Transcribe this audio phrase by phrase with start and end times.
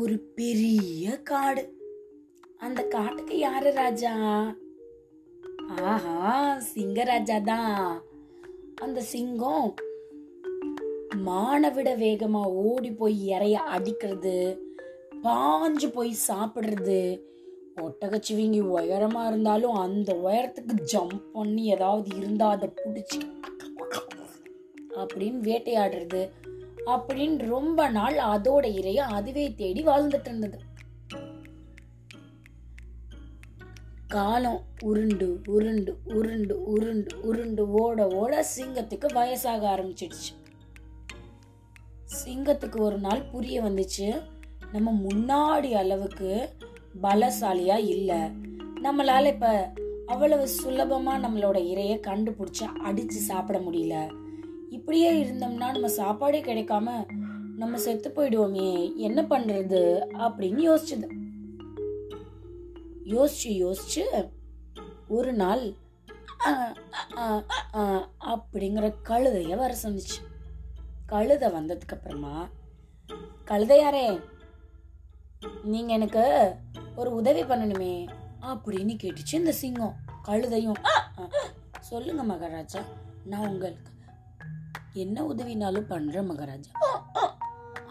[0.00, 1.76] ஒரு பெரிய காடு.
[2.58, 4.14] அந்த காட்டுக்கு யாரு ராஜா?
[5.68, 8.02] ஆஹா சிங்கராஜா தான்.
[8.74, 9.74] அந்த சிங்கம்
[11.26, 14.66] மானை விட வேகமா ஓடி போய் இறைய அடிக்கிறது
[15.22, 17.20] பாஞ்சு போய் சாப்பிடுறது.
[17.76, 23.20] ஒட்டகச்சிவிங்கி உயரமா இருந்தாலும் அந்த உயரத்துக்கு ஜம்ப் பண்ணி ஏதாவது இருந்தா அதை பிடிச்சி
[24.90, 26.28] அப்படின்னு வேட்டையாடுறது.
[26.86, 30.60] அப்படின்னு ரொம்ப நாள் அதோட இறைய அதுவே தேடி வாழ்ந்துட்டு இருந்தது
[34.06, 40.30] காலம் உருண்டு உருண்டு உருண்டு உருண்டு உருண்டு ஓட ஓட சிங்கத்துக்கு வயசாக ஆரம்பிச்சிடுச்சு.
[42.24, 44.22] சிங்கத்துக்கு ஒரு நாள் புரிய வந்துச்சு
[44.72, 46.56] நம்ம முன்னாடி அளவுக்கு
[47.02, 48.30] பலசாலியா இல்ல.
[48.82, 49.72] நம்மளால இப்ப
[50.06, 54.21] அவ்வளவு சுலபமா நம்மளோட இறைய கண்டுபிடிச்சு அடிச்சு சாப்பிட முடியல.
[54.76, 56.94] இப்படியே இருந்தோம்னா நம்ம சாப்பாடே கிடைக்காம
[57.60, 58.68] நம்ம செத்து போயிடுவோமே
[59.06, 59.80] என்ன பண்றது
[60.24, 61.08] அப்படின்னு யோசிச்சுது.
[63.14, 64.04] யோசிச்சு யோசிச்சு
[65.16, 65.64] ஒரு நாள்
[68.32, 70.18] அப்படிங்கிற கழுதைய வர சொன்னிச்சு.
[71.12, 72.36] கழுதை வந்ததுக்கு அப்புறமா
[73.50, 74.06] கழுதையாரே
[75.72, 76.24] நீங்க எனக்கு
[76.96, 77.94] ஒரு உதவி பண்ணணுமே
[78.50, 79.96] அப்படின்னு கேட்டுச்சு இந்த சிங்கம்
[80.28, 80.80] கழுதையும்.
[81.90, 82.82] சொல்லுங்க மகாராஜா
[83.24, 83.91] நான் உங்களுக்கு
[84.92, 86.72] என்ன உதவினாலும் பண்றேன் மகாராஜா.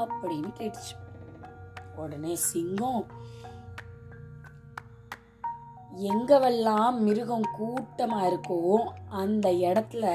[0.00, 0.94] அப்படின்னு கேட்டுச்சு.
[2.02, 3.02] உடனே சிங்கம்
[6.12, 8.60] எங்கவெல்லாம் மிருகம் கூட்டமா இருக்கோ
[9.22, 10.06] அந்த இடத்துல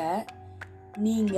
[0.97, 1.38] நீங்க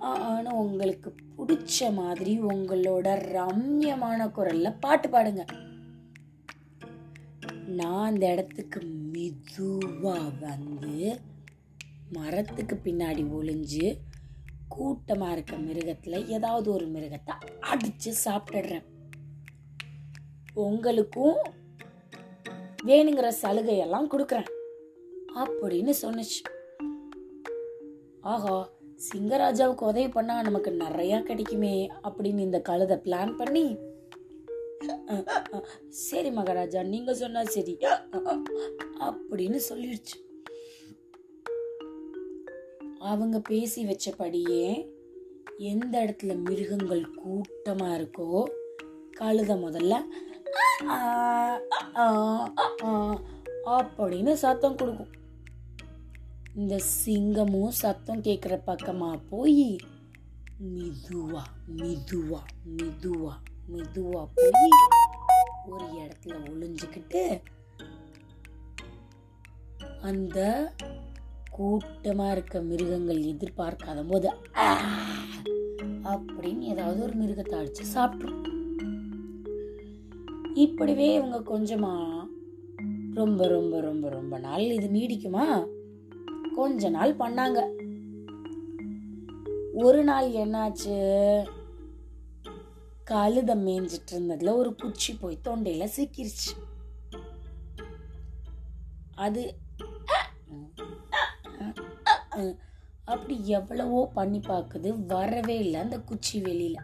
[0.00, 5.44] ஆனால் உங்களுக்கு பிடிச்ச மாதிரி உங்களோட ரம்யமான குரல்ல பாட்டு பாடுங்க.
[7.78, 8.80] நான் அந்த இடத்துக்கு
[9.12, 10.96] மெதுவா வந்து
[12.16, 13.86] மரத்துக்கு பின்னாடி ஒளிஞ்சு
[14.74, 17.34] கூட்டமாக இருக்க மிருகத்தில் ஏதாவது ஒரு மிருகத்தை
[17.70, 18.86] அடித்து சாப்பிட்டுடுறேன்.
[20.66, 21.38] உங்களுக்கும்
[22.88, 24.50] வேணுங்கிற சலுகையெல்லாம் கொடுக்குறேன்.
[25.42, 26.40] அப்படின்னு சொன்னுச்சு.
[28.32, 28.56] ஆஹா
[29.06, 31.74] சிங்கராஜாவுக்கு உதவி பண்ணால் நமக்கு நிறையா கிடைக்குமே
[32.06, 33.66] அப்படின்னு இந்த கழுதை பிளான் பண்ணி
[36.08, 37.74] சரி மகாராஜா நீங்கள் சொன்னால் சரி
[39.06, 40.16] அப்படின்னு சொல்லிடுச்சு
[43.04, 44.66] அவங்க பேசி வச்சபடியே
[45.56, 48.30] எந்த இடத்துல மிருகங்கள் கூட்டமாக இருக்கோ
[49.20, 49.94] கழுத முதல்ல
[53.66, 55.12] அப்படின்னு சத்தம் கொடுக்கும்.
[56.54, 59.76] இந்த சிங்கமும் சத்தம் கேட்குற பக்கமாக போய்
[60.74, 61.42] மெதுவா
[61.76, 62.40] மெதுவா
[62.76, 63.34] மெதுவா
[63.72, 64.70] மெதுவா போய்
[65.68, 67.22] ஒரு இடத்துல ஒளிஞ்சுக்கிட்டு
[70.00, 70.38] அந்த
[71.56, 74.30] கூட்டமாக இருக்க மிருகங்கள் எதிர்பார்க்காத போது
[76.04, 78.42] அப்படின்னு ஏதாவது ஒரு மிருகத்தை அடிச்சு சாப்பிட்ரும்
[80.54, 82.26] இப்படிவே இவங்க கொஞ்சமாக
[83.14, 85.46] ரொம்ப ரொம்ப ரொம்ப ரொம்ப நாள் இது நீடிக்குமா?
[86.54, 87.58] கொஞ்ச நாள் பண்ணாங்க.
[89.72, 90.96] ஒரு நாள் என்னாச்சு?
[93.10, 96.52] கழுத மேய்ஞ்சிட்டு இருந்ததுல ஒரு குச்சி போய் தொண்டையில சிக்கிருச்சு.
[99.14, 99.42] அது
[103.12, 106.80] அப்படி எவ்வளவோ பண்ணி பார்க்குது வரவே இல்லை அந்த குச்சி வெளியில்.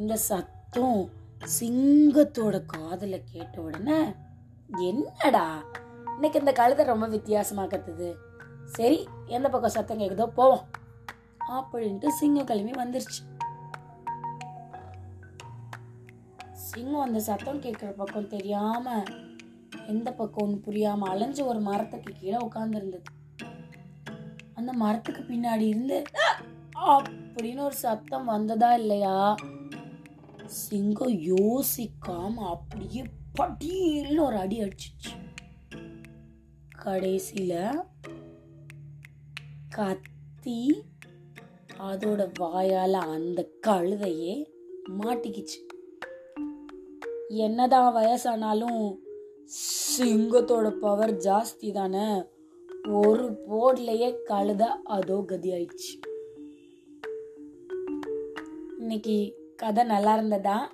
[0.00, 1.00] இந்த சத்தம்
[1.56, 3.98] சிங்கத்தோட காதில் கேட்ட உடனே
[4.90, 5.46] என்னடா?
[6.14, 8.08] இன்னைக்கு இந்த கழுதை ரொம்ப வித்தியாசமாக கத்துது.
[8.76, 8.98] சரி
[9.36, 10.64] எந்த பக்கம் சத்தம் கேட்குதோ போவோம்
[11.56, 13.22] அப்படின்ட்டு சிங்கம் கிளம்பி வந்துருச்சு.
[16.68, 19.10] சிங்கம் அந்த சத்தம் கேட்குற பக்கம் தெரியாமல்
[19.86, 23.02] எந்த பக்கம்னு புரியாம அலைஞ்சு ஒரு மரத்துக்கு கீழே உட்காந்துருந்தது
[24.54, 26.02] அந்த மரத்துக்கு பின்னாடி இருந்து
[26.74, 29.34] அப்படின்னு ஒரு சத்தம் வந்ததா இல்லையா?
[30.46, 33.04] சிங்கம் யோசிக்காம அப்படியே
[33.38, 35.12] பட்டீல்னு ஒரு அடி அடிச்சிச்சு.
[36.84, 37.82] கடைசியில
[39.68, 40.84] கத்தி
[41.78, 44.34] அதோட வாயால அந்த கழுதையே
[44.98, 45.60] மாட்டிக்கிச்சு.
[47.28, 48.80] என்னதான் வயசானாலும்
[49.48, 52.24] சிங்கத்தோட பவர் ஜாஸ்தி தானே
[52.92, 55.92] ஒரு போட்லயே கழுத அதோ கதி ஆயிடுச்சு
[58.78, 60.72] இன்னைக்கு கதை நல்லா இருந்ததா?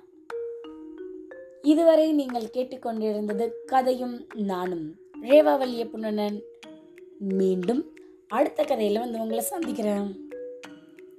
[1.61, 6.41] இதுவரை நீங்கள் கேட்டுக்கொண்டிருந்தது கதையும் நானும் ரேவாவல் எப்புணன்
[7.19, 7.93] மீண்டும்
[8.27, 10.29] அடுத்த கதையில வந்து உங்களை சந்திக்கிறேன்.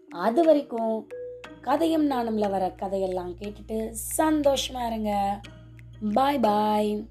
[0.09, 1.09] அது வரைக்கும்
[1.61, 5.41] கதையும் நானும்ல வர கதையெல்லாம் கேட்டுட்டு சந்தோஷமா இருங்க.
[6.15, 7.07] பாய் பாய்